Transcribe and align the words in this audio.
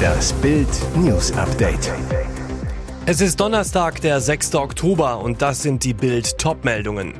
Das 0.00 0.32
Bild 0.34 0.68
News 0.96 1.32
Update. 1.32 1.92
Es 3.06 3.20
ist 3.20 3.40
Donnerstag, 3.40 4.00
der 4.00 4.20
6. 4.20 4.54
Oktober 4.54 5.20
und 5.20 5.42
das 5.42 5.62
sind 5.62 5.84
die 5.84 5.94
Bild 5.94 6.38
Topmeldungen. 6.38 7.14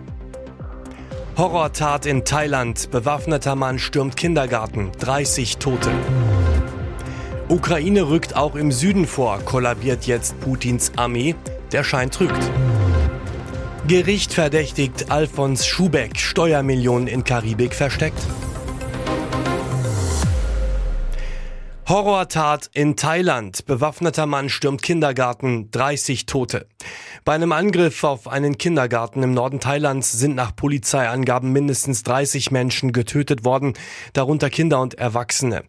Horrortat 1.36 2.06
in 2.06 2.24
Thailand. 2.24 2.90
Bewaffneter 2.90 3.56
Mann 3.56 3.78
stürmt 3.78 4.16
Kindergarten. 4.16 4.92
30 4.98 5.56
Tote. 5.56 5.90
Ukraine 7.48 8.08
rückt 8.08 8.36
auch 8.36 8.54
im 8.54 8.70
Süden 8.70 9.06
vor. 9.06 9.40
Kollabiert 9.44 10.04
jetzt 10.06 10.38
Putins 10.40 10.92
Armee. 10.96 11.34
Der 11.72 11.82
Schein 11.82 12.10
trügt. 12.10 12.50
Gericht 13.88 14.34
verdächtigt 14.34 15.10
Alfons 15.10 15.66
Schubeck. 15.66 16.18
Steuermillionen 16.18 17.08
in 17.08 17.24
Karibik 17.24 17.74
versteckt. 17.74 18.20
Horrortat 21.90 22.70
in 22.72 22.94
Thailand. 22.94 23.66
Bewaffneter 23.66 24.24
Mann 24.24 24.48
stürmt 24.48 24.80
Kindergarten, 24.80 25.72
30 25.72 26.24
Tote. 26.24 26.68
Bei 27.24 27.32
einem 27.32 27.50
Angriff 27.50 28.04
auf 28.04 28.28
einen 28.28 28.58
Kindergarten 28.58 29.24
im 29.24 29.34
Norden 29.34 29.58
Thailands 29.58 30.12
sind 30.12 30.36
nach 30.36 30.54
Polizeiangaben 30.54 31.50
mindestens 31.50 32.04
30 32.04 32.52
Menschen 32.52 32.92
getötet 32.92 33.44
worden, 33.44 33.74
darunter 34.12 34.50
Kinder 34.50 34.80
und 34.80 34.94
Erwachsene. 34.94 35.64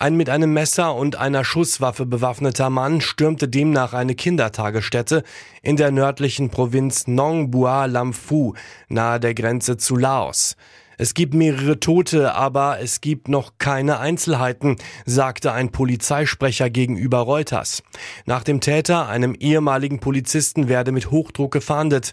Ein 0.00 0.16
mit 0.16 0.28
einem 0.28 0.52
Messer 0.52 0.96
und 0.96 1.14
einer 1.14 1.44
Schusswaffe 1.44 2.04
bewaffneter 2.04 2.68
Mann 2.68 3.00
stürmte 3.00 3.46
demnach 3.46 3.92
eine 3.92 4.16
Kindertagesstätte 4.16 5.22
in 5.62 5.76
der 5.76 5.92
nördlichen 5.92 6.50
Provinz 6.50 7.06
Nong 7.06 7.52
Bua 7.52 7.84
Lam 7.84 8.12
Phu, 8.12 8.54
nahe 8.88 9.20
der 9.20 9.34
Grenze 9.34 9.76
zu 9.76 9.94
Laos. 9.94 10.56
Es 11.00 11.14
gibt 11.14 11.32
mehrere 11.32 11.80
Tote, 11.80 12.34
aber 12.34 12.80
es 12.80 13.00
gibt 13.00 13.28
noch 13.30 13.52
keine 13.56 14.00
Einzelheiten, 14.00 14.76
sagte 15.06 15.50
ein 15.52 15.72
Polizeisprecher 15.72 16.68
gegenüber 16.68 17.20
Reuters. 17.20 17.82
Nach 18.26 18.44
dem 18.44 18.60
Täter, 18.60 19.08
einem 19.08 19.34
ehemaligen 19.34 20.00
Polizisten, 20.00 20.68
werde 20.68 20.92
mit 20.92 21.10
Hochdruck 21.10 21.52
gefahndet. 21.52 22.12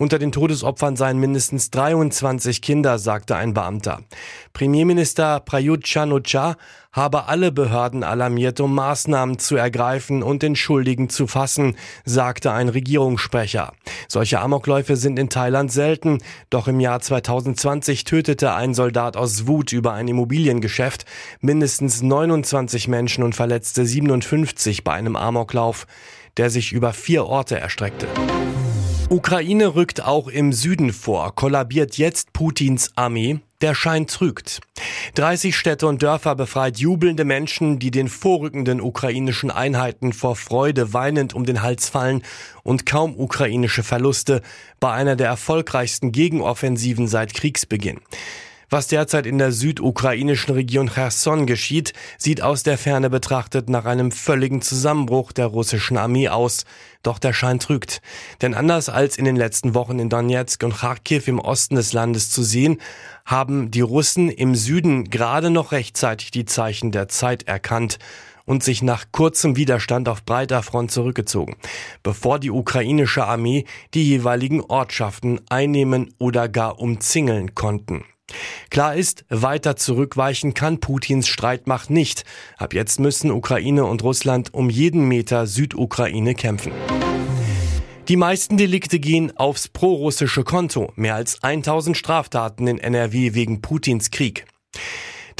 Unter 0.00 0.18
den 0.18 0.32
Todesopfern 0.32 0.96
seien 0.96 1.18
mindestens 1.18 1.70
23 1.72 2.62
Kinder, 2.62 2.98
sagte 2.98 3.36
ein 3.36 3.52
Beamter. 3.52 4.00
Premierminister 4.54 5.40
Prayut 5.40 5.84
chan 5.84 6.10
habe 6.90 7.28
alle 7.28 7.52
Behörden 7.52 8.02
alarmiert, 8.02 8.60
um 8.60 8.74
Maßnahmen 8.74 9.38
zu 9.38 9.56
ergreifen 9.56 10.22
und 10.22 10.40
den 10.40 10.56
Schuldigen 10.56 11.10
zu 11.10 11.26
fassen, 11.26 11.76
sagte 12.06 12.50
ein 12.50 12.70
Regierungssprecher. 12.70 13.74
Solche 14.08 14.40
Amokläufe 14.40 14.96
sind 14.96 15.18
in 15.18 15.28
Thailand 15.28 15.70
selten, 15.70 16.22
doch 16.48 16.66
im 16.66 16.80
Jahr 16.80 17.00
2020 17.00 18.04
tötete 18.04 18.54
ein 18.54 18.72
Soldat 18.72 19.18
aus 19.18 19.46
Wut 19.46 19.70
über 19.70 19.92
ein 19.92 20.08
Immobiliengeschäft 20.08 21.04
mindestens 21.42 22.00
29 22.00 22.88
Menschen 22.88 23.22
und 23.22 23.34
verletzte 23.34 23.84
57 23.84 24.82
bei 24.82 24.94
einem 24.94 25.16
Amoklauf, 25.16 25.86
der 26.38 26.48
sich 26.48 26.72
über 26.72 26.94
vier 26.94 27.26
Orte 27.26 27.60
erstreckte. 27.60 28.08
Ukraine 29.12 29.74
rückt 29.74 30.04
auch 30.04 30.28
im 30.28 30.52
Süden 30.52 30.92
vor, 30.92 31.34
kollabiert 31.34 31.98
jetzt 31.98 32.32
Putins 32.32 32.92
Armee. 32.94 33.40
Der 33.60 33.74
Schein 33.74 34.06
trügt. 34.06 34.60
30 35.16 35.56
Städte 35.56 35.88
und 35.88 36.00
Dörfer 36.00 36.36
befreit 36.36 36.78
jubelnde 36.78 37.24
Menschen, 37.24 37.80
die 37.80 37.90
den 37.90 38.08
vorrückenden 38.08 38.80
ukrainischen 38.80 39.50
Einheiten 39.50 40.12
vor 40.12 40.36
Freude 40.36 40.92
weinend 40.92 41.34
um 41.34 41.44
den 41.44 41.60
Hals 41.60 41.88
fallen 41.88 42.22
und 42.62 42.86
kaum 42.86 43.18
ukrainische 43.18 43.82
Verluste 43.82 44.42
bei 44.78 44.92
einer 44.92 45.16
der 45.16 45.26
erfolgreichsten 45.26 46.12
Gegenoffensiven 46.12 47.08
seit 47.08 47.34
Kriegsbeginn. 47.34 47.98
Was 48.72 48.86
derzeit 48.86 49.26
in 49.26 49.38
der 49.38 49.50
südukrainischen 49.50 50.54
Region 50.54 50.88
Cherson 50.88 51.46
geschieht, 51.46 51.92
sieht 52.18 52.40
aus 52.40 52.62
der 52.62 52.78
Ferne 52.78 53.10
betrachtet 53.10 53.68
nach 53.68 53.84
einem 53.84 54.12
völligen 54.12 54.62
Zusammenbruch 54.62 55.32
der 55.32 55.46
russischen 55.46 55.96
Armee 55.96 56.28
aus. 56.28 56.64
Doch 57.02 57.18
der 57.18 57.32
Schein 57.32 57.58
trügt. 57.58 58.00
Denn 58.42 58.54
anders 58.54 58.88
als 58.88 59.18
in 59.18 59.24
den 59.24 59.34
letzten 59.34 59.74
Wochen 59.74 59.98
in 59.98 60.08
Donetsk 60.08 60.62
und 60.62 60.76
Kharkiv 60.76 61.26
im 61.26 61.40
Osten 61.40 61.74
des 61.74 61.92
Landes 61.92 62.30
zu 62.30 62.44
sehen, 62.44 62.80
haben 63.24 63.72
die 63.72 63.80
Russen 63.80 64.30
im 64.30 64.54
Süden 64.54 65.10
gerade 65.10 65.50
noch 65.50 65.72
rechtzeitig 65.72 66.30
die 66.30 66.44
Zeichen 66.44 66.92
der 66.92 67.08
Zeit 67.08 67.48
erkannt 67.48 67.98
und 68.44 68.62
sich 68.62 68.82
nach 68.82 69.06
kurzem 69.10 69.56
Widerstand 69.56 70.08
auf 70.08 70.24
breiter 70.24 70.62
Front 70.62 70.92
zurückgezogen, 70.92 71.56
bevor 72.04 72.38
die 72.38 72.50
ukrainische 72.52 73.24
Armee 73.24 73.64
die 73.94 74.04
jeweiligen 74.04 74.60
Ortschaften 74.60 75.40
einnehmen 75.48 76.14
oder 76.18 76.48
gar 76.48 76.78
umzingeln 76.78 77.56
konnten. 77.56 78.04
Klar 78.70 78.94
ist, 78.94 79.24
weiter 79.28 79.74
zurückweichen 79.74 80.54
kann 80.54 80.78
Putins 80.78 81.26
Streitmacht 81.26 81.90
nicht. 81.90 82.24
Ab 82.56 82.72
jetzt 82.72 83.00
müssen 83.00 83.32
Ukraine 83.32 83.84
und 83.84 84.04
Russland 84.04 84.54
um 84.54 84.70
jeden 84.70 85.08
Meter 85.08 85.48
Südukraine 85.48 86.36
kämpfen. 86.36 86.72
Die 88.06 88.16
meisten 88.16 88.56
Delikte 88.56 89.00
gehen 89.00 89.36
aufs 89.36 89.68
prorussische 89.68 90.44
Konto. 90.44 90.92
Mehr 90.94 91.16
als 91.16 91.42
1000 91.42 91.96
Straftaten 91.96 92.68
in 92.68 92.78
NRW 92.78 93.34
wegen 93.34 93.60
Putins 93.60 94.10
Krieg. 94.10 94.46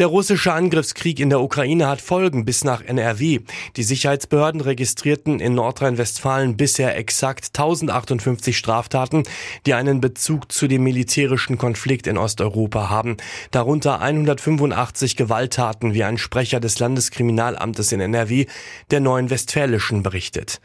Der 0.00 0.06
russische 0.06 0.54
Angriffskrieg 0.54 1.20
in 1.20 1.28
der 1.28 1.42
Ukraine 1.42 1.86
hat 1.86 2.00
Folgen 2.00 2.46
bis 2.46 2.64
nach 2.64 2.80
NRW. 2.80 3.40
Die 3.76 3.82
Sicherheitsbehörden 3.82 4.62
registrierten 4.62 5.40
in 5.40 5.54
Nordrhein-Westfalen 5.54 6.56
bisher 6.56 6.96
exakt 6.96 7.48
1058 7.48 8.56
Straftaten, 8.56 9.24
die 9.66 9.74
einen 9.74 10.00
Bezug 10.00 10.50
zu 10.50 10.68
dem 10.68 10.84
militärischen 10.84 11.58
Konflikt 11.58 12.06
in 12.06 12.16
Osteuropa 12.16 12.88
haben. 12.88 13.18
Darunter 13.50 14.00
185 14.00 15.16
Gewalttaten, 15.16 15.92
wie 15.92 16.04
ein 16.04 16.16
Sprecher 16.16 16.60
des 16.60 16.78
Landeskriminalamtes 16.78 17.92
in 17.92 18.00
NRW 18.00 18.46
der 18.90 19.00
Neuen 19.00 19.28
Westfälischen 19.28 20.02
berichtet. 20.02 20.62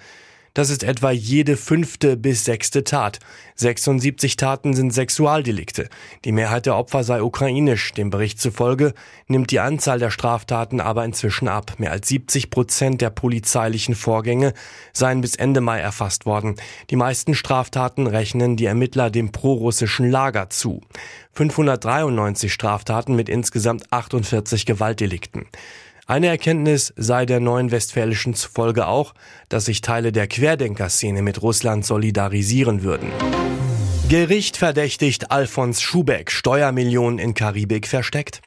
Das 0.55 0.69
ist 0.69 0.83
etwa 0.83 1.11
jede 1.11 1.57
fünfte 1.57 2.15
bis 2.15 2.45
sechste 2.45 2.85
Tat. 2.85 3.19
76 3.55 4.37
Taten 4.37 4.73
sind 4.73 4.93
Sexualdelikte. 4.93 5.89
Die 6.23 6.31
Mehrheit 6.31 6.65
der 6.65 6.77
Opfer 6.77 7.03
sei 7.03 7.21
ukrainisch. 7.21 7.91
Dem 7.91 8.09
Bericht 8.09 8.39
zufolge 8.39 8.93
nimmt 9.27 9.51
die 9.51 9.59
Anzahl 9.59 9.99
der 9.99 10.11
Straftaten 10.11 10.79
aber 10.79 11.03
inzwischen 11.03 11.49
ab. 11.49 11.73
Mehr 11.77 11.91
als 11.91 12.07
70 12.07 12.51
Prozent 12.51 13.01
der 13.01 13.09
polizeilichen 13.09 13.95
Vorgänge 13.95 14.53
seien 14.93 15.19
bis 15.19 15.35
Ende 15.35 15.59
Mai 15.59 15.79
erfasst 15.81 16.25
worden. 16.25 16.55
Die 16.89 16.95
meisten 16.95 17.35
Straftaten 17.35 18.07
rechnen 18.07 18.55
die 18.55 18.65
Ermittler 18.65 19.09
dem 19.09 19.33
prorussischen 19.33 20.09
Lager 20.09 20.49
zu. 20.49 20.79
593 21.33 22.53
Straftaten 22.53 23.13
mit 23.13 23.27
insgesamt 23.27 23.91
48 23.91 24.65
Gewaltdelikten. 24.65 25.47
Eine 26.07 26.27
Erkenntnis 26.27 26.93
sei 26.97 27.25
der 27.25 27.39
neuen 27.39 27.71
Westfälischen 27.71 28.35
zufolge 28.35 28.85
auch, 28.85 29.15
dass 29.49 29.65
sich 29.65 29.81
Teile 29.81 30.11
der 30.11 30.27
Querdenkerszene 30.27 31.23
mit 31.23 31.41
Russland 31.41 31.83
solidarisieren 31.83 32.83
würden. 32.83 33.11
Gericht 34.07 34.55
verdächtigt 34.55 35.31
Alfons 35.31 35.81
Schubeck, 35.81 36.29
Steuermillionen 36.29 37.17
in 37.17 37.33
Karibik 37.33 37.87
versteckt. 37.87 38.41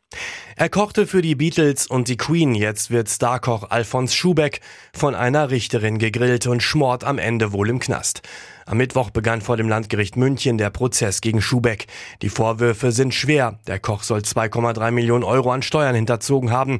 Er 0.54 0.68
kochte 0.68 1.08
für 1.08 1.20
die 1.20 1.34
Beatles 1.34 1.88
und 1.88 2.06
die 2.06 2.16
Queen, 2.16 2.54
jetzt 2.54 2.92
wird 2.92 3.08
Starkoch 3.08 3.70
Alfons 3.70 4.14
Schubeck 4.14 4.60
von 4.92 5.16
einer 5.16 5.50
Richterin 5.50 5.98
gegrillt 5.98 6.46
und 6.46 6.62
schmort 6.62 7.02
am 7.02 7.18
Ende 7.18 7.52
wohl 7.52 7.70
im 7.70 7.80
Knast. 7.80 8.22
Am 8.66 8.76
Mittwoch 8.76 9.10
begann 9.10 9.40
vor 9.40 9.56
dem 9.56 9.68
Landgericht 9.68 10.16
München 10.16 10.58
der 10.58 10.70
Prozess 10.70 11.20
gegen 11.20 11.40
Schubeck. 11.40 11.86
Die 12.22 12.28
Vorwürfe 12.28 12.92
sind 12.92 13.14
schwer. 13.14 13.58
Der 13.66 13.80
Koch 13.80 14.04
soll 14.04 14.20
2,3 14.20 14.92
Millionen 14.92 15.24
Euro 15.24 15.50
an 15.50 15.62
Steuern 15.62 15.96
hinterzogen 15.96 16.52
haben. 16.52 16.78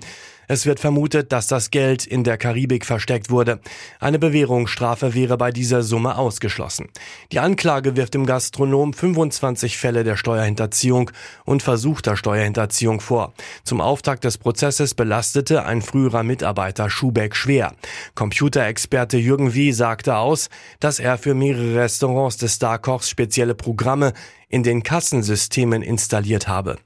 Es 0.50 0.64
wird 0.64 0.81
vermutet, 0.81 1.31
dass 1.31 1.47
das 1.47 1.70
Geld 1.70 2.06
in 2.06 2.25
der 2.25 2.38
Karibik 2.38 2.86
versteckt 2.86 3.28
wurde. 3.28 3.60
Eine 4.00 4.19
Bewährungsstrafe 4.19 5.12
wäre 5.12 5.36
bei 5.36 5.50
dieser 5.50 5.82
Summe 5.82 6.16
ausgeschlossen. 6.16 6.88
Die 7.32 7.38
Anklage 7.38 7.97
wirft 7.97 8.14
dem 8.14 8.25
Gastronom 8.25 8.94
25 8.94 9.76
Fälle 9.76 10.04
der 10.04 10.16
Steuerhinterziehung 10.16 11.10
und 11.44 11.62
versuchter 11.62 12.16
Steuerhinterziehung 12.16 13.00
vor. 13.00 13.34
Zum 13.62 13.82
Auftakt 13.82 14.25
des 14.25 14.38
Prozesses 14.38 14.94
belastete 14.94 15.66
ein 15.66 15.82
früherer 15.82 16.22
Mitarbeiter 16.22 16.88
Schubeck 16.88 17.37
schwer. 17.37 17.75
Computerexperte 18.14 19.19
Jürgen 19.19 19.55
W. 19.55 19.70
sagte 19.72 20.17
aus, 20.17 20.49
dass 20.81 20.99
er 20.99 21.19
für 21.19 21.34
mehrere 21.34 21.75
Restaurants 21.76 22.38
des 22.38 22.55
Starkochs 22.55 23.11
spezielle 23.11 23.55
Programme 23.55 24.14
in 24.48 24.62
den 24.62 24.82
Kassensystemen 24.82 25.82
installiert 25.82 26.48
habe. 26.48 26.78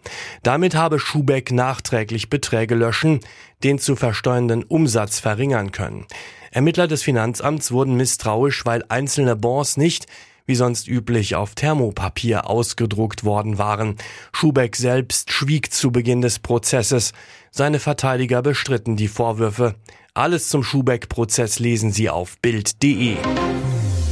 Damit 0.42 0.74
habe 0.74 0.98
Schubeck 0.98 1.52
nachträglich 1.52 2.30
Beträge 2.30 2.74
löschen, 2.74 3.20
den 3.62 3.78
zu 3.78 3.96
versteuernden 3.96 4.64
Umsatz 4.64 5.20
verringern 5.20 5.72
können. 5.72 6.06
Ermittler 6.50 6.88
des 6.88 7.02
Finanzamts 7.02 7.72
wurden 7.72 7.96
misstrauisch, 7.96 8.66
weil 8.66 8.84
einzelne 8.88 9.36
Bons 9.36 9.76
nicht 9.76 10.06
wie 10.46 10.54
sonst 10.54 10.88
üblich 10.88 11.34
auf 11.34 11.54
Thermopapier 11.54 12.48
ausgedruckt 12.48 13.24
worden 13.24 13.58
waren. 13.58 13.96
Schubeck 14.32 14.76
selbst 14.76 15.32
schwieg 15.32 15.72
zu 15.72 15.90
Beginn 15.90 16.20
des 16.20 16.38
Prozesses. 16.40 17.12
Seine 17.50 17.78
Verteidiger 17.78 18.42
bestritten 18.42 18.96
die 18.96 19.08
Vorwürfe. 19.08 19.76
Alles 20.14 20.48
zum 20.48 20.62
Schubeck-Prozess 20.62 21.58
lesen 21.58 21.92
Sie 21.92 22.10
auf 22.10 22.38
Bild.de. 22.40 23.16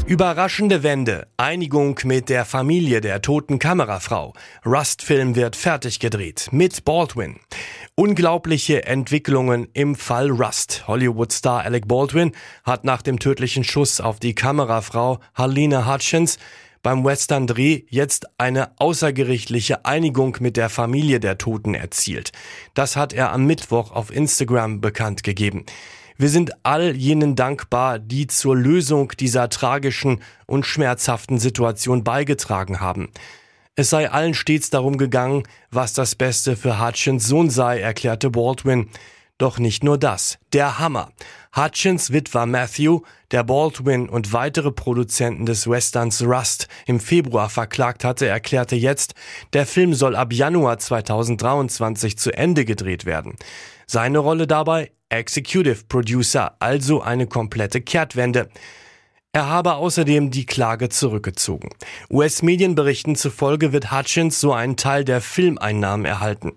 Überraschende 0.07 0.83
Wende. 0.83 1.29
Einigung 1.37 1.99
mit 2.05 2.29
der 2.29 2.45
Familie 2.45 3.01
der 3.01 3.23
toten 3.23 3.59
Kamerafrau. 3.59 4.33
Rust-Film 4.67 5.37
wird 5.37 5.55
fertig 5.55 6.01
gedreht. 6.01 6.49
Mit 6.51 6.85
Baldwin. 6.85 7.39
Unglaubliche 7.95 8.85
Entwicklungen 8.87 9.69
im 9.73 9.95
Fall 9.95 10.31
Rust. 10.31 10.89
Hollywood-Star 10.89 11.63
Alec 11.63 11.87
Baldwin 11.87 12.33
hat 12.65 12.85
nach 12.85 13.03
dem 13.03 13.19
tödlichen 13.19 13.63
Schuss 13.63 14.01
auf 14.01 14.19
die 14.19 14.35
Kamerafrau 14.35 15.21
Harlene 15.35 15.87
Hutchins 15.87 16.39
beim 16.83 17.05
Western-Dreh 17.05 17.83
jetzt 17.89 18.27
eine 18.39 18.73
außergerichtliche 18.79 19.85
Einigung 19.85 20.37
mit 20.41 20.57
der 20.57 20.71
Familie 20.71 21.21
der 21.21 21.39
Toten 21.39 21.75
erzielt. 21.75 22.33
Das 22.75 22.97
hat 22.97 23.13
er 23.13 23.33
am 23.33 23.47
Mittwoch 23.47 23.93
auf 23.93 24.11
Instagram 24.11 24.81
bekannt 24.81 25.23
gegeben. 25.23 25.67
Wir 26.21 26.29
sind 26.29 26.53
all 26.67 26.95
jenen 26.97 27.35
dankbar, 27.35 27.99
die 27.99 28.27
zur 28.27 28.55
Lösung 28.55 29.11
dieser 29.19 29.49
tragischen 29.49 30.21
und 30.45 30.67
schmerzhaften 30.67 31.39
Situation 31.39 32.05
beigetragen 32.05 32.79
haben. 32.79 33.09
Es 33.75 33.89
sei 33.89 34.11
allen 34.11 34.35
stets 34.35 34.69
darum 34.69 34.99
gegangen, 34.99 35.45
was 35.71 35.95
das 35.95 36.17
Beste 36.17 36.57
für 36.57 36.79
Hutchins 36.79 37.27
Sohn 37.27 37.49
sei, 37.49 37.81
erklärte 37.81 38.29
Baldwin. 38.29 38.91
Doch 39.39 39.59
nicht 39.59 39.83
nur 39.83 39.97
das. 39.97 40.39
Der 40.53 40.79
Hammer. 40.79 41.11
Hutchins 41.57 42.13
Witwer 42.13 42.45
Matthew, 42.45 43.01
der 43.31 43.43
Baldwin 43.43 44.07
und 44.07 44.35
weitere 44.35 44.73
Produzenten 44.73 45.47
des 45.47 45.71
Westerns 45.71 46.23
Rust 46.23 46.69
im 46.85 47.01
Februar 47.01 47.49
verklagt 47.49 48.05
hatte, 48.05 48.27
erklärte 48.27 48.77
jetzt, 48.77 49.15
der 49.55 49.65
Film 49.65 49.95
soll 49.95 50.15
ab 50.15 50.35
Januar 50.35 50.79
2023 50.79 52.19
zu 52.19 52.31
Ende 52.31 52.67
gedreht 52.67 53.07
werden. 53.07 53.37
Seine 53.87 54.19
Rolle 54.19 54.47
dabei 54.47 54.91
Executive 55.11 55.85
Producer, 55.89 56.57
also 56.61 57.03
eine 57.03 57.27
komplette 57.27 57.81
Kehrtwende. 57.81 58.49
Er 59.33 59.49
habe 59.49 59.75
außerdem 59.75 60.31
die 60.31 60.47
Klage 60.47 60.89
zurückgezogen. 60.89 61.71
US-Medienberichten 62.11 63.15
zufolge 63.15 63.73
wird 63.73 63.93
Hutchins 63.93 64.41
so 64.41 64.53
einen 64.53 64.77
Teil 64.77 65.05
der 65.05 65.21
Filmeinnahmen 65.21 66.07
erhalten. 66.07 66.53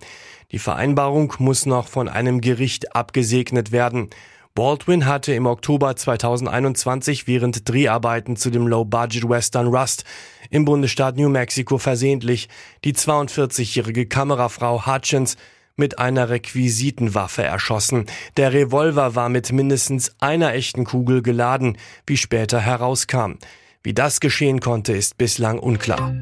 Die 0.51 0.59
Vereinbarung 0.59 1.33
muss 1.39 1.65
noch 1.65 1.87
von 1.87 2.07
einem 2.07 2.41
Gericht 2.41 2.95
abgesegnet 2.95 3.71
werden. 3.71 4.09
Baldwin 4.55 5.07
hatte 5.07 5.33
im 5.33 5.47
Oktober 5.47 5.95
2021 5.95 7.25
während 7.25 7.67
Dreharbeiten 7.67 8.35
zu 8.35 8.51
dem 8.51 8.67
Low-Budget-Western 8.67 9.67
Rust 9.67 10.03
im 10.51 10.65
Bundesstaat 10.65 11.17
New 11.17 11.29
Mexico 11.29 11.79
versehentlich 11.79 12.49
die 12.83 12.93
42-jährige 12.93 14.05
Kamerafrau 14.05 14.85
Hutchins 14.85 15.37
mit 15.75 15.99
einer 15.99 16.29
Requisitenwaffe 16.29 17.43
erschossen. 17.43 18.05
Der 18.37 18.53
Revolver 18.53 19.15
war 19.15 19.29
mit 19.29 19.51
mindestens 19.51 20.11
einer 20.19 20.53
echten 20.53 20.85
Kugel 20.85 21.21
geladen, 21.21 21.77
wie 22.05 22.17
später 22.17 22.59
herauskam. 22.59 23.33
Wie 23.81 23.93
das 23.93 24.19
geschehen 24.19 24.59
konnte, 24.59 24.93
ist 24.93 25.17
bislang 25.17 25.59
unklar. 25.59 26.13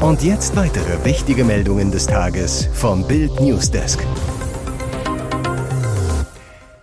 Und 0.00 0.22
jetzt 0.22 0.56
weitere 0.56 1.04
wichtige 1.04 1.44
Meldungen 1.44 1.90
des 1.90 2.06
Tages 2.06 2.68
vom 2.72 3.06
Bild 3.06 3.38
Newsdesk. 3.40 4.00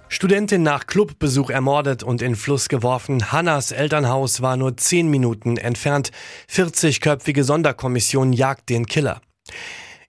Studentin 0.08 0.64
nach 0.64 0.88
Clubbesuch 0.88 1.52
ermordet 1.52 2.02
und 2.02 2.24
in 2.24 2.36
Fluss 2.36 2.70
geworfen. 2.70 3.32
Hannas 3.32 3.72
Elternhaus 3.72 4.42
war 4.42 4.58
nur 4.58 4.78
zehn 4.78 5.10
Minuten 5.10 5.58
entfernt. 5.58 6.12
40-köpfige 6.50 7.44
Sonderkommission 7.44 8.34
jagt 8.34 8.70
den 8.70 8.88
Killer. 8.88 9.22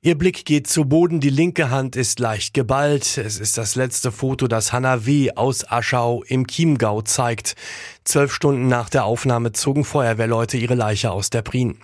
Ihr 0.01 0.17
Blick 0.17 0.45
geht 0.45 0.69
zu 0.69 0.85
Boden, 0.85 1.19
die 1.19 1.29
linke 1.29 1.71
Hand 1.71 1.97
ist 1.97 2.21
leicht 2.21 2.55
geballt. 2.55 3.19
Es 3.19 3.41
ist 3.41 3.59
das 3.59 3.75
letzte 3.75 4.13
Foto, 4.13 4.47
das 4.47 4.73
Hanna 4.73 5.07
W. 5.07 5.33
aus 5.35 5.69
Aschau 5.69 6.23
im 6.23 6.47
Chiemgau 6.47 7.03
zeigt. 7.03 7.57
Zwölf 8.05 8.33
Stunden 8.33 8.69
nach 8.69 8.91
der 8.91 9.07
Aufnahme 9.07 9.51
zogen 9.51 9.83
Feuerwehrleute 9.83 10.57
ihre 10.57 10.77
Leiche 10.77 11.11
aus 11.11 11.31
der 11.31 11.43
Prien. 11.43 11.79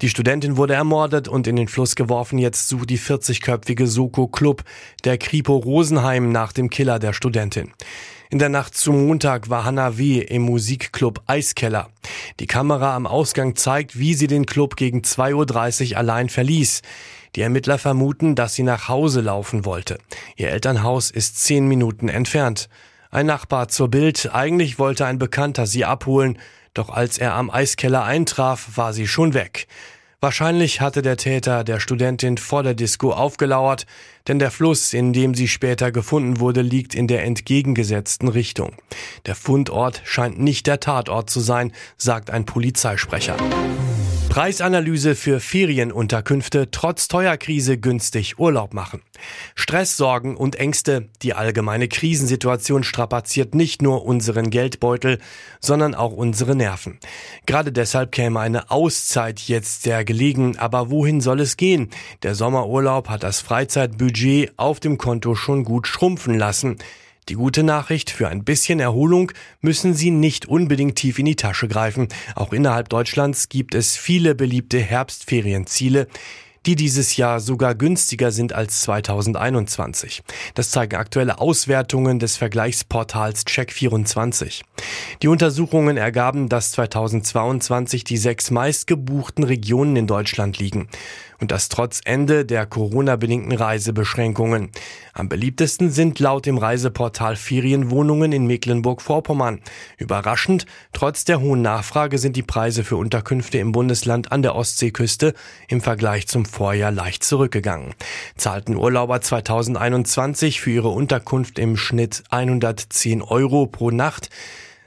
Die 0.00 0.08
Studentin 0.08 0.56
wurde 0.56 0.72
ermordet 0.72 1.28
und 1.28 1.46
in 1.46 1.56
den 1.56 1.68
Fluss 1.68 1.96
geworfen. 1.96 2.38
Jetzt 2.38 2.70
sucht 2.70 2.88
die 2.88 2.98
40-köpfige 2.98 3.86
Soko 3.86 4.26
Club 4.26 4.64
der 5.04 5.18
Kripo 5.18 5.54
Rosenheim 5.54 6.32
nach 6.32 6.54
dem 6.54 6.70
Killer 6.70 6.98
der 6.98 7.12
Studentin. 7.12 7.72
In 8.30 8.38
der 8.38 8.48
Nacht 8.48 8.74
zum 8.74 9.06
Montag 9.06 9.50
war 9.50 9.64
Hanna 9.64 9.98
W. 9.98 10.20
im 10.20 10.42
Musikclub 10.42 11.20
Eiskeller. 11.26 11.90
Die 12.38 12.46
Kamera 12.46 12.96
am 12.96 13.06
Ausgang 13.06 13.54
zeigt, 13.54 13.98
wie 13.98 14.14
sie 14.14 14.28
den 14.28 14.46
Club 14.46 14.76
gegen 14.76 15.00
2.30 15.00 15.90
Uhr 15.90 15.98
allein 15.98 16.30
verließ. 16.30 16.80
Die 17.36 17.42
Ermittler 17.42 17.78
vermuten, 17.78 18.34
dass 18.34 18.54
sie 18.54 18.62
nach 18.62 18.88
Hause 18.88 19.20
laufen 19.20 19.64
wollte. 19.64 19.98
Ihr 20.36 20.50
Elternhaus 20.50 21.10
ist 21.10 21.42
zehn 21.42 21.66
Minuten 21.66 22.08
entfernt. 22.08 22.68
Ein 23.10 23.26
Nachbar 23.26 23.68
zur 23.68 23.88
Bild, 23.88 24.30
eigentlich 24.32 24.78
wollte 24.78 25.06
ein 25.06 25.18
Bekannter 25.18 25.66
sie 25.66 25.84
abholen, 25.84 26.38
doch 26.74 26.90
als 26.90 27.18
er 27.18 27.34
am 27.34 27.50
Eiskeller 27.50 28.04
eintraf, 28.04 28.76
war 28.76 28.92
sie 28.92 29.06
schon 29.06 29.34
weg. 29.34 29.66
Wahrscheinlich 30.22 30.82
hatte 30.82 31.00
der 31.00 31.16
Täter 31.16 31.64
der 31.64 31.80
Studentin 31.80 32.36
vor 32.36 32.62
der 32.62 32.74
Disco 32.74 33.10
aufgelauert, 33.10 33.86
denn 34.28 34.38
der 34.38 34.50
Fluss, 34.50 34.92
in 34.92 35.14
dem 35.14 35.34
sie 35.34 35.48
später 35.48 35.92
gefunden 35.92 36.40
wurde, 36.40 36.60
liegt 36.60 36.94
in 36.94 37.06
der 37.06 37.24
entgegengesetzten 37.24 38.28
Richtung. 38.28 38.74
Der 39.24 39.34
Fundort 39.34 40.02
scheint 40.04 40.38
nicht 40.38 40.66
der 40.66 40.78
Tatort 40.78 41.30
zu 41.30 41.40
sein, 41.40 41.72
sagt 41.96 42.30
ein 42.30 42.44
Polizeisprecher. 42.44 43.36
Preisanalyse 44.30 45.16
für 45.16 45.40
Ferienunterkünfte 45.40 46.70
trotz 46.70 47.08
Teuerkrise 47.08 47.78
günstig 47.78 48.38
Urlaub 48.38 48.74
machen. 48.74 49.02
Stress, 49.56 49.96
Sorgen 49.96 50.36
und 50.36 50.54
Ängste. 50.54 51.08
Die 51.22 51.34
allgemeine 51.34 51.88
Krisensituation 51.88 52.84
strapaziert 52.84 53.56
nicht 53.56 53.82
nur 53.82 54.06
unseren 54.06 54.50
Geldbeutel, 54.50 55.18
sondern 55.58 55.96
auch 55.96 56.12
unsere 56.12 56.54
Nerven. 56.54 57.00
Gerade 57.44 57.72
deshalb 57.72 58.12
käme 58.12 58.38
eine 58.38 58.70
Auszeit 58.70 59.40
jetzt 59.40 59.82
sehr 59.82 60.04
gelegen. 60.04 60.56
Aber 60.58 60.90
wohin 60.90 61.20
soll 61.20 61.40
es 61.40 61.56
gehen? 61.56 61.90
Der 62.22 62.36
Sommerurlaub 62.36 63.08
hat 63.08 63.24
das 63.24 63.40
Freizeitbudget 63.40 64.52
auf 64.56 64.78
dem 64.78 64.96
Konto 64.96 65.34
schon 65.34 65.64
gut 65.64 65.88
schrumpfen 65.88 66.38
lassen. 66.38 66.78
Die 67.30 67.36
gute 67.36 67.62
Nachricht, 67.62 68.10
für 68.10 68.26
ein 68.26 68.42
bisschen 68.42 68.80
Erholung 68.80 69.30
müssen 69.60 69.94
Sie 69.94 70.10
nicht 70.10 70.46
unbedingt 70.46 70.96
tief 70.96 71.16
in 71.20 71.26
die 71.26 71.36
Tasche 71.36 71.68
greifen. 71.68 72.08
Auch 72.34 72.52
innerhalb 72.52 72.88
Deutschlands 72.88 73.48
gibt 73.48 73.76
es 73.76 73.96
viele 73.96 74.34
beliebte 74.34 74.80
Herbstferienziele 74.80 76.08
die 76.66 76.76
dieses 76.76 77.16
Jahr 77.16 77.40
sogar 77.40 77.74
günstiger 77.74 78.32
sind 78.32 78.52
als 78.52 78.82
2021. 78.82 80.22
Das 80.54 80.70
zeigen 80.70 80.96
aktuelle 80.96 81.38
Auswertungen 81.38 82.18
des 82.18 82.36
Vergleichsportals 82.36 83.46
Check24. 83.46 84.60
Die 85.22 85.28
Untersuchungen 85.28 85.96
ergaben, 85.96 86.50
dass 86.50 86.72
2022 86.72 88.04
die 88.04 88.18
sechs 88.18 88.50
meistgebuchten 88.50 89.44
Regionen 89.44 89.96
in 89.96 90.06
Deutschland 90.06 90.58
liegen 90.58 90.90
und 91.40 91.50
das 91.50 91.68
trotz 91.68 92.00
Ende 92.04 92.44
der 92.44 92.66
Corona-bedingten 92.66 93.52
Reisebeschränkungen. 93.52 94.70
Am 95.12 95.28
beliebtesten 95.28 95.90
sind 95.90 96.18
laut 96.20 96.46
dem 96.46 96.58
Reiseportal 96.58 97.36
Ferienwohnungen 97.36 98.32
in 98.32 98.46
Mecklenburg-Vorpommern. 98.46 99.60
Überraschend, 99.96 100.66
trotz 100.92 101.24
der 101.24 101.40
hohen 101.40 101.62
Nachfrage 101.62 102.18
sind 102.18 102.36
die 102.36 102.42
Preise 102.42 102.84
für 102.84 102.96
Unterkünfte 102.96 103.58
im 103.58 103.72
Bundesland 103.72 104.30
an 104.32 104.42
der 104.42 104.54
Ostseeküste 104.54 105.34
im 105.68 105.80
Vergleich 105.80 106.28
zum 106.28 106.44
Vorjahr 106.44 106.92
leicht 106.92 107.24
zurückgegangen. 107.24 107.94
Zahlten 108.36 108.76
Urlauber 108.76 109.20
2021 109.20 110.60
für 110.60 110.70
ihre 110.70 110.88
Unterkunft 110.88 111.58
im 111.58 111.76
Schnitt 111.76 112.22
110 112.30 113.22
Euro 113.22 113.66
pro 113.66 113.90
Nacht, 113.90 114.30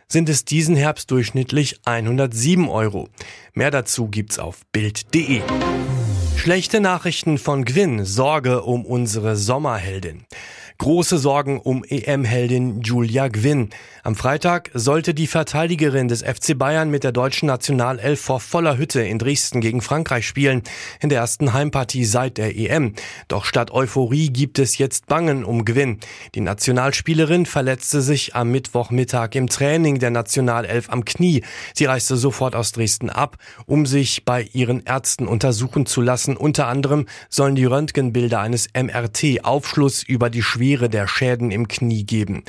sind 0.08 0.30
es 0.30 0.46
diesen 0.46 0.76
Herbst 0.76 1.10
durchschnittlich 1.12 1.80
107 1.86 2.70
Euro. 2.70 3.10
Mehr 3.54 3.72
dazu 3.72 4.08
gibt's 4.08 4.40
auf 4.40 4.62
Bild.de. 4.72 5.42
Schlechte 6.44 6.82
Nachrichten 6.82 7.38
von 7.38 7.64
Gwyn, 7.64 8.04
Sorge 8.04 8.64
um 8.64 8.86
unsere 8.86 9.38
Sommerheldin. 9.38 10.26
Große 10.84 11.18
Sorgen 11.18 11.62
um 11.62 11.86
EM-Heldin 11.86 12.82
Julia 12.82 13.30
Gwynn. 13.30 13.70
Am 14.04 14.18
Freitag 14.18 14.70
sollte 14.74 15.14
die 15.14 15.28
Verteidigerin 15.28 16.10
des 16.10 16.24
FC 16.24 16.58
Bayern 16.58 16.90
mit 16.90 17.06
der 17.06 17.14
deutschen 17.14 17.46
Nationalelf 17.46 18.20
vor 18.20 18.42
voller 18.42 18.78
Hütte 18.78 19.02
in 19.02 19.18
Dresden 19.18 19.62
gegen 19.62 19.80
Frankreich 19.80 20.28
spielen, 20.28 20.62
in 21.00 21.08
der 21.08 21.20
ersten 21.20 21.54
Heimpartie 21.54 22.04
seit 22.04 22.38
der 22.38 22.58
EM. 22.58 22.96
Doch 23.30 23.46
statt 23.46 23.72
Euphorie 23.72 24.28
gibt 24.28 24.60
es 24.60 24.78
jetzt 24.78 25.06
Bangen 25.08 25.46
um 25.46 25.64
Gwynn. 25.64 26.02
Die 26.36 26.42
Nationalspielerin 26.42 27.46
verletzte 27.46 28.02
sich 28.02 28.36
am 28.36 28.52
Mittwochmittag 28.52 29.36
im 29.36 29.48
Training 29.48 30.00
der 30.00 30.12
Nationalelf 30.12 30.90
am 30.90 31.06
Knie. 31.06 31.46
Sie 31.74 31.86
reiste 31.86 32.18
sofort 32.18 32.58
aus 32.58 32.74
Dresden 32.74 33.10
ab, 33.10 33.38
um 33.68 33.86
sich 33.86 34.26
bei 34.26 34.50
ihren 34.52 34.86
Ärzten 34.86 35.30
untersuchen 35.30 35.86
zu 35.86 36.02
lassen. 36.02 36.36
Unter 36.36 36.68
anderem 36.68 37.06
sollen 37.30 37.56
die 37.56 37.64
Röntgenbilder 37.64 38.42
eines 38.42 38.68
MRT 38.74 39.46
Aufschluss 39.46 40.04
über 40.04 40.30
die 40.30 40.44
Schwere 40.44 40.73
der 40.90 41.08
Schäden 41.08 41.52
im 41.52 41.68
Knie 41.68 42.04
geben. 42.04 42.44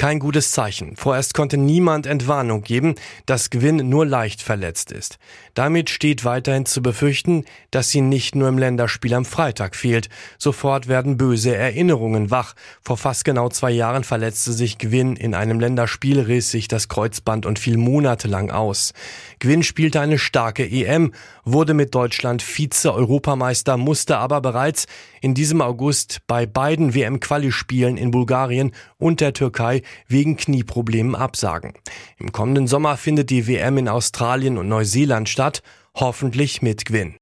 Kein 0.00 0.18
gutes 0.18 0.52
Zeichen. 0.52 0.96
Vorerst 0.96 1.34
konnte 1.34 1.58
niemand 1.58 2.06
Entwarnung 2.06 2.62
geben, 2.62 2.94
dass 3.26 3.50
Gwyn 3.50 3.86
nur 3.90 4.06
leicht 4.06 4.40
verletzt 4.40 4.92
ist. 4.92 5.18
Damit 5.52 5.90
steht 5.90 6.24
weiterhin 6.24 6.64
zu 6.64 6.80
befürchten, 6.80 7.44
dass 7.70 7.90
sie 7.90 8.00
nicht 8.00 8.34
nur 8.34 8.48
im 8.48 8.56
Länderspiel 8.56 9.12
am 9.12 9.26
Freitag 9.26 9.76
fehlt. 9.76 10.08
Sofort 10.38 10.88
werden 10.88 11.18
böse 11.18 11.54
Erinnerungen 11.54 12.30
wach. 12.30 12.54
Vor 12.80 12.96
fast 12.96 13.26
genau 13.26 13.50
zwei 13.50 13.72
Jahren 13.72 14.02
verletzte 14.02 14.54
sich 14.54 14.78
Gwyn 14.78 15.16
in 15.16 15.34
einem 15.34 15.60
Länderspiel, 15.60 16.20
riss 16.20 16.50
sich 16.50 16.66
das 16.66 16.88
Kreuzband 16.88 17.44
und 17.44 17.58
fiel 17.58 17.76
monatelang 17.76 18.50
aus. 18.50 18.94
Gwyn 19.38 19.62
spielte 19.62 20.00
eine 20.00 20.18
starke 20.18 20.66
EM, 20.66 21.12
wurde 21.44 21.74
mit 21.74 21.94
Deutschland 21.94 22.40
Vize-Europameister, 22.42 23.76
musste 23.76 24.16
aber 24.16 24.40
bereits 24.40 24.86
in 25.20 25.34
diesem 25.34 25.60
August 25.60 26.20
bei 26.26 26.46
beiden 26.46 26.94
WM-Quali-Spielen 26.94 27.98
in 27.98 28.10
Bulgarien 28.10 28.72
und 28.96 29.20
der 29.20 29.34
Türkei 29.34 29.82
wegen 30.08 30.36
Knieproblemen 30.36 31.14
absagen. 31.14 31.74
Im 32.18 32.32
kommenden 32.32 32.66
Sommer 32.66 32.96
findet 32.96 33.30
die 33.30 33.46
WM 33.46 33.78
in 33.78 33.88
Australien 33.88 34.58
und 34.58 34.68
Neuseeland 34.68 35.28
statt, 35.28 35.62
hoffentlich 35.94 36.62
mit 36.62 36.84
Gewinn. 36.84 37.16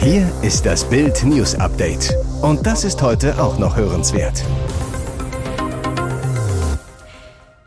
Hier 0.00 0.30
ist 0.42 0.66
das 0.66 0.84
Bild 0.84 1.24
News 1.24 1.54
Update. 1.54 2.14
Und 2.42 2.66
das 2.66 2.84
ist 2.84 3.00
heute 3.00 3.42
auch 3.42 3.58
noch 3.58 3.76
hörenswert. 3.76 4.44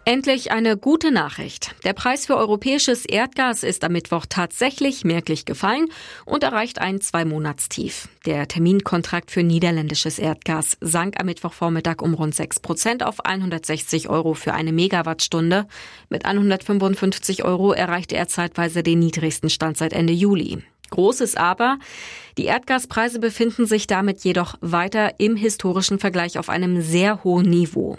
Endlich 0.07 0.53
eine 0.53 0.77
gute 0.77 1.11
Nachricht. 1.11 1.75
Der 1.83 1.91
Preis 1.91 2.25
für 2.27 2.37
europäisches 2.37 3.03
Erdgas 3.03 3.63
ist 3.63 3.83
am 3.83 3.91
Mittwoch 3.91 4.25
tatsächlich 4.25 5.03
merklich 5.03 5.43
gefallen 5.43 5.89
und 6.23 6.45
erreicht 6.45 6.79
ein 6.79 7.01
Zwei-Monatstief. 7.01 8.07
Der 8.25 8.47
Terminkontrakt 8.47 9.31
für 9.31 9.43
niederländisches 9.43 10.17
Erdgas 10.17 10.77
sank 10.79 11.19
am 11.19 11.25
Mittwochvormittag 11.25 12.01
um 12.01 12.13
rund 12.13 12.33
6 12.33 12.61
Prozent 12.61 13.03
auf 13.03 13.25
160 13.25 14.07
Euro 14.07 14.33
für 14.33 14.53
eine 14.53 14.71
Megawattstunde. 14.71 15.67
Mit 16.07 16.23
155 16.23 17.43
Euro 17.43 17.73
erreichte 17.73 18.15
er 18.15 18.29
zeitweise 18.29 18.83
den 18.83 18.99
niedrigsten 18.99 19.49
Stand 19.49 19.75
seit 19.75 19.91
Ende 19.91 20.13
Juli. 20.13 20.63
Großes 20.89 21.35
Aber. 21.35 21.79
Die 22.37 22.45
Erdgaspreise 22.45 23.19
befinden 23.19 23.65
sich 23.65 23.87
damit 23.87 24.23
jedoch 24.23 24.55
weiter 24.61 25.19
im 25.19 25.35
historischen 25.35 25.99
Vergleich 25.99 26.39
auf 26.39 26.47
einem 26.47 26.81
sehr 26.81 27.25
hohen 27.25 27.49
Niveau. 27.49 27.97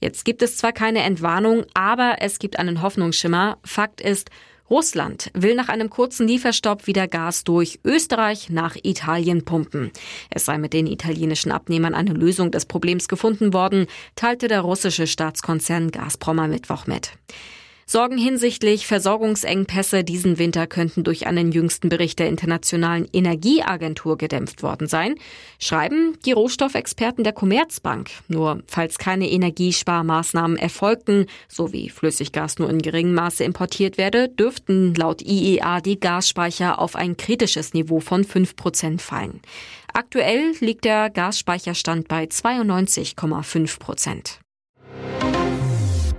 Jetzt 0.00 0.24
gibt 0.24 0.42
es 0.42 0.56
zwar 0.56 0.72
keine 0.72 1.02
Entwarnung, 1.02 1.64
aber 1.74 2.16
es 2.20 2.38
gibt 2.38 2.58
einen 2.58 2.82
Hoffnungsschimmer. 2.82 3.58
Fakt 3.64 4.00
ist, 4.00 4.30
Russland 4.68 5.30
will 5.32 5.54
nach 5.54 5.68
einem 5.68 5.90
kurzen 5.90 6.26
Lieferstopp 6.26 6.86
wieder 6.86 7.06
Gas 7.06 7.44
durch 7.44 7.78
Österreich 7.84 8.50
nach 8.50 8.76
Italien 8.82 9.44
pumpen. 9.44 9.92
Es 10.30 10.44
sei 10.44 10.58
mit 10.58 10.72
den 10.72 10.86
italienischen 10.86 11.52
Abnehmern 11.52 11.94
eine 11.94 12.12
Lösung 12.12 12.50
des 12.50 12.66
Problems 12.66 13.06
gefunden 13.06 13.52
worden, 13.52 13.86
teilte 14.16 14.48
der 14.48 14.62
russische 14.62 15.06
Staatskonzern 15.06 15.92
Gazprom 15.92 16.40
am 16.40 16.50
Mittwoch 16.50 16.86
mit. 16.86 17.12
Sorgen 17.88 18.18
hinsichtlich 18.18 18.84
Versorgungsengpässe 18.84 20.02
diesen 20.02 20.40
Winter 20.40 20.66
könnten 20.66 21.04
durch 21.04 21.28
einen 21.28 21.52
jüngsten 21.52 21.88
Bericht 21.88 22.18
der 22.18 22.28
Internationalen 22.28 23.06
Energieagentur 23.12 24.18
gedämpft 24.18 24.64
worden 24.64 24.88
sein, 24.88 25.14
schreiben 25.60 26.18
die 26.24 26.32
Rohstoffexperten 26.32 27.22
der 27.22 27.32
Commerzbank. 27.32 28.10
Nur 28.26 28.60
falls 28.66 28.98
keine 28.98 29.30
Energiesparmaßnahmen 29.30 30.56
erfolgten, 30.56 31.26
so 31.46 31.72
wie 31.72 31.88
Flüssiggas 31.88 32.58
nur 32.58 32.70
in 32.70 32.82
geringem 32.82 33.14
Maße 33.14 33.44
importiert 33.44 33.98
werde, 33.98 34.28
dürften 34.30 34.92
laut 34.94 35.22
IEA 35.22 35.80
die 35.80 36.00
Gasspeicher 36.00 36.80
auf 36.80 36.96
ein 36.96 37.16
kritisches 37.16 37.72
Niveau 37.72 38.00
von 38.00 38.24
5 38.24 38.56
Prozent 38.56 39.00
fallen. 39.00 39.40
Aktuell 39.92 40.54
liegt 40.58 40.84
der 40.84 41.08
Gasspeicherstand 41.08 42.08
bei 42.08 42.24
92,5 42.24 43.78
Prozent. 43.78 44.40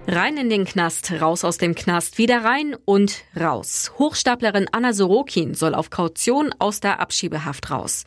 Rein 0.10 0.38
in 0.38 0.50
den 0.50 0.64
Knast, 0.64 1.12
raus 1.20 1.44
aus 1.44 1.58
dem 1.58 1.76
Knast, 1.76 2.18
wieder 2.18 2.42
rein 2.42 2.78
und 2.86 3.26
raus. 3.38 3.92
Hochstaplerin 4.00 4.68
Anna 4.72 4.94
Sorokin 4.94 5.54
soll 5.54 5.76
auf 5.76 5.90
Kaution 5.90 6.56
aus 6.60 6.80
der 6.80 7.02
Abschiebehaft 7.02 7.70
raus. 7.70 8.06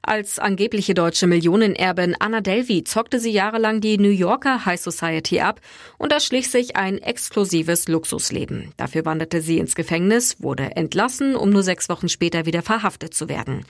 Als 0.00 0.38
angebliche 0.38 0.94
deutsche 0.94 1.26
Millionenerbin 1.26 2.16
Anna 2.18 2.40
Delvey 2.40 2.84
zockte 2.84 3.20
sie 3.20 3.30
jahrelang 3.30 3.82
die 3.82 3.98
New 3.98 4.08
Yorker 4.08 4.64
High 4.64 4.80
Society 4.80 5.40
ab 5.40 5.60
und 5.98 6.12
erschlich 6.12 6.50
sich 6.50 6.76
ein 6.76 6.96
exklusives 6.96 7.88
Luxusleben. 7.88 8.72
Dafür 8.78 9.04
wanderte 9.04 9.42
sie 9.42 9.58
ins 9.58 9.74
Gefängnis, 9.74 10.40
wurde 10.40 10.76
entlassen, 10.76 11.36
um 11.36 11.50
nur 11.50 11.62
sechs 11.62 11.90
Wochen 11.90 12.08
später 12.08 12.46
wieder 12.46 12.62
verhaftet 12.62 13.12
zu 13.12 13.28
werden. 13.28 13.66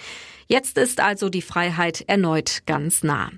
Jetzt 0.47 0.79
ist 0.79 1.01
also 1.01 1.29
die 1.29 1.43
Freiheit 1.43 2.05
erneut 2.07 2.63
ganz 2.67 3.03
nah. 3.03 3.31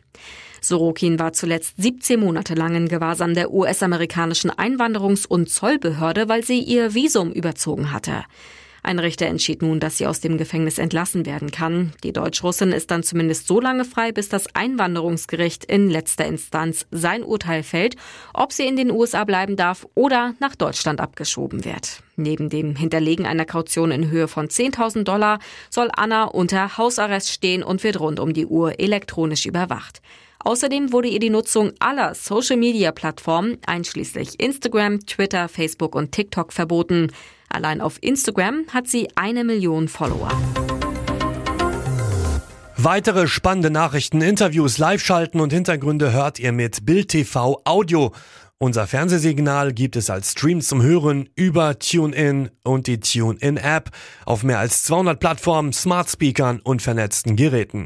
Sorokin 0.61 1.19
war 1.19 1.33
zuletzt 1.33 1.75
17 1.79 2.19
Monate 2.19 2.55
lang 2.55 2.75
in 2.75 2.89
Gewahrsam 2.89 3.35
der 3.35 3.53
US-amerikanischen 3.53 4.51
Einwanderungs- 4.51 5.27
und 5.27 5.49
Zollbehörde, 5.51 6.29
weil 6.29 6.45
sie 6.45 6.61
ihr 6.61 6.95
Visum 6.95 7.33
überzogen 7.33 7.93
hatte. 7.93 8.25
Ein 8.87 9.01
Richter 9.01 9.27
entschied 9.27 9.63
nun, 9.63 9.81
dass 9.81 9.99
sie 9.99 10.07
aus 10.07 10.21
dem 10.21 10.39
Gefängnis 10.39 10.79
entlassen 10.79 11.27
werden 11.27 11.51
kann. 11.51 11.93
Die 12.05 12.13
Deutsch-Russin 12.13 12.71
ist 12.71 12.93
dann 12.93 13.03
zumindest 13.03 13.49
so 13.49 13.61
lange 13.61 13.85
frei, 13.85 14.13
bis 14.13 14.29
das 14.29 14.55
Einwanderungsgericht 14.55 15.65
in 15.65 15.91
letzter 15.91 16.25
Instanz 16.25 16.87
sein 16.93 17.25
Urteil 17.25 17.65
fällt, 17.65 17.97
ob 18.33 18.53
sie 18.53 18.65
in 18.65 18.77
den 18.77 18.93
USA 18.93 19.25
bleiben 19.25 19.57
darf 19.57 19.89
oder 19.97 20.35
nach 20.39 20.55
Deutschland 20.55 21.01
abgeschoben 21.01 21.65
wird. 21.65 22.01
Neben 22.15 22.49
dem 22.49 22.77
Hinterlegen 22.77 23.27
einer 23.27 23.45
Kaution 23.45 23.91
in 23.91 24.09
Höhe 24.09 24.29
von 24.29 24.47
10.000 24.47 25.03
Dollar 25.03 25.41
soll 25.69 25.91
Anna 25.93 26.23
unter 26.23 26.79
Hausarrest 26.79 27.33
stehen 27.33 27.65
und 27.65 27.83
wird 27.83 27.99
rund 27.99 28.21
um 28.21 28.35
die 28.35 28.47
Uhr 28.47 28.79
elektronisch 28.79 29.47
überwacht. 29.47 30.01
Außerdem 30.47 30.93
wurde 30.93 31.09
ihr 31.09 31.19
die 31.19 31.29
Nutzung 31.29 31.73
aller 31.81 32.15
Social-Media-Plattformen, 32.15 33.59
einschließlich 33.67 34.39
Instagram, 34.39 35.01
Twitter, 35.05 35.49
Facebook 35.49 35.97
und 35.97 36.13
TikTok, 36.13 36.53
verboten. 36.53 37.11
Allein 37.49 37.81
auf 37.81 37.99
Instagram 38.01 38.63
hat 38.73 38.87
sie 38.87 39.09
eine 39.17 39.43
Million 39.43 39.89
Follower. 39.89 40.31
Weitere 42.77 43.27
spannende 43.27 43.71
Nachrichten, 43.71 44.21
Interviews, 44.21 44.79
Live-Schalten 44.79 45.41
und 45.41 45.53
Hintergründe 45.53 46.13
hört 46.13 46.39
ihr 46.39 46.53
mit 46.53 46.87
Bild 46.87 47.09
TV 47.09 47.61
Audio. 47.65 48.13
Unser 48.59 48.87
Fernsehsignal 48.87 49.75
gibt 49.75 49.97
es 49.97 50.11
als 50.11 50.31
Stream 50.31 50.61
zum 50.61 50.81
Hören 50.81 51.29
über 51.35 51.79
TuneIn 51.79 52.51
und 52.63 52.87
die 52.87 53.01
TuneIn-App 53.01 53.91
auf 54.25 54.45
mehr 54.45 54.61
als 54.61 54.85
200 54.85 55.19
Plattformen, 55.19 55.73
Smart 55.73 56.09
Speakern 56.09 56.61
und 56.61 56.83
vernetzten 56.83 57.35
Geräten. 57.35 57.85